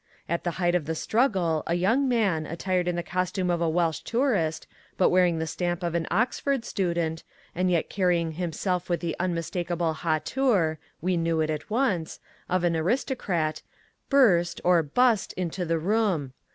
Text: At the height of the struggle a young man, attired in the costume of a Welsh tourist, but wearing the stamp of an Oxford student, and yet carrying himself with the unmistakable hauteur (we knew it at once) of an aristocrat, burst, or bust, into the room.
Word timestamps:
At 0.27 0.43
the 0.43 0.49
height 0.57 0.73
of 0.73 0.85
the 0.85 0.95
struggle 0.95 1.61
a 1.67 1.75
young 1.75 2.07
man, 2.09 2.47
attired 2.47 2.87
in 2.87 2.95
the 2.95 3.03
costume 3.03 3.51
of 3.51 3.61
a 3.61 3.69
Welsh 3.69 3.99
tourist, 4.01 4.65
but 4.97 5.09
wearing 5.11 5.37
the 5.37 5.45
stamp 5.45 5.83
of 5.83 5.93
an 5.93 6.07
Oxford 6.09 6.65
student, 6.65 7.23
and 7.53 7.69
yet 7.69 7.87
carrying 7.87 8.31
himself 8.31 8.89
with 8.89 8.99
the 8.99 9.15
unmistakable 9.19 9.93
hauteur 9.93 10.79
(we 11.01 11.17
knew 11.17 11.39
it 11.39 11.51
at 11.51 11.69
once) 11.69 12.19
of 12.49 12.63
an 12.63 12.75
aristocrat, 12.75 13.61
burst, 14.09 14.59
or 14.63 14.81
bust, 14.81 15.33
into 15.33 15.65
the 15.65 15.77
room. 15.77 16.33